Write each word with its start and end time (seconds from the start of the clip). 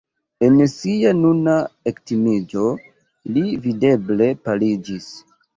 En 0.45 0.55
sia 0.71 1.11
nuna 1.17 1.57
ektimiĝo 1.93 2.65
li 3.37 3.45
videble 3.69 4.31
paliĝis. 4.49 5.13